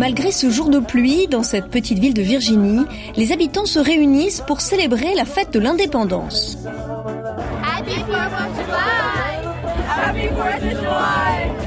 [0.00, 4.40] Malgré ce jour de pluie, dans cette petite ville de Virginie, les habitants se réunissent
[4.40, 6.56] pour célébrer la fête de l'indépendance.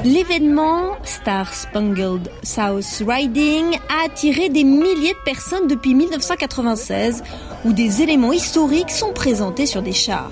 [0.04, 7.22] L'événement Star Spangled South Riding a attiré des milliers de personnes depuis 1996,
[7.66, 10.32] où des éléments historiques sont présentés sur des chars.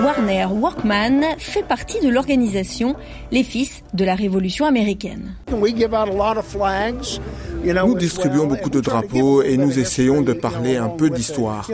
[0.00, 2.96] Warner Workman fait partie de l'organisation
[3.30, 5.34] Les Fils de la Révolution américaine.
[5.50, 5.68] Nous
[7.96, 11.70] distribuons beaucoup de drapeaux et nous essayons de parler un peu d'histoire.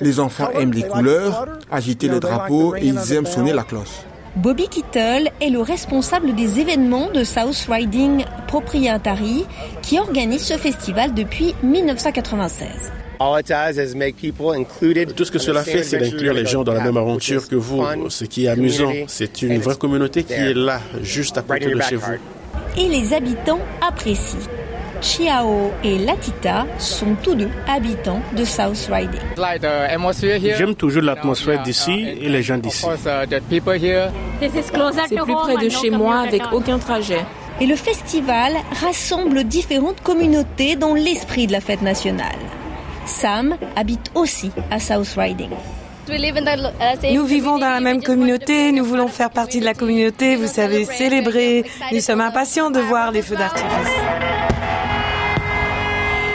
[0.00, 4.04] Les enfants aiment les couleurs, agiter les drapeaux et ils aiment sonner la cloche.
[4.36, 9.44] Bobby Kittle est le responsable des événements de South Riding Proprietary
[9.82, 12.92] qui organise ce festival depuis 1996.
[13.18, 17.84] Tout ce que cela fait, c'est d'inclure les gens dans la même aventure que vous.
[18.08, 21.80] Ce qui est amusant, c'est une vraie communauté qui est là, juste à côté de
[21.80, 22.12] chez vous.
[22.76, 24.38] Et les habitants apprécient.
[25.00, 29.20] Chiao et Latita sont tous deux habitants de South Riding.
[30.56, 32.84] J'aime toujours l'atmosphère d'ici et les gens d'ici.
[34.40, 37.24] C'est plus près de chez moi avec aucun trajet.
[37.60, 42.36] Et le festival rassemble différentes communautés dans l'esprit de la fête nationale.
[43.08, 45.50] Sam habite aussi à South Riding.
[47.12, 50.84] Nous vivons dans la même communauté, nous voulons faire partie de la communauté, vous savez,
[50.84, 51.64] célébrer.
[51.92, 53.68] Nous sommes impatients de voir les feux d'artifice.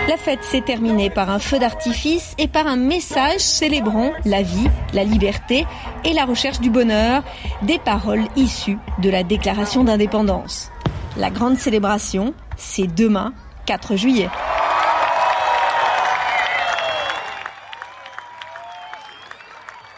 [0.08, 4.68] La fête s'est terminée par un feu d'artifice et par un message célébrant la vie,
[4.94, 5.66] la liberté
[6.04, 7.24] et la recherche du bonheur,
[7.62, 10.72] des paroles issues de la déclaration d'indépendance.
[11.18, 13.34] La grande célébration, c'est demain,
[13.66, 14.30] 4 juillet.